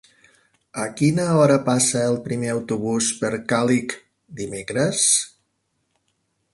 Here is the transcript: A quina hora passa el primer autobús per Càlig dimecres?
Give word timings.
A 0.83 0.85
quina 1.01 1.25
hora 1.41 1.57
passa 1.67 2.01
el 2.13 2.17
primer 2.29 2.49
autobús 2.55 3.11
per 3.21 3.31
Càlig 3.53 3.95
dimecres? 4.41 5.07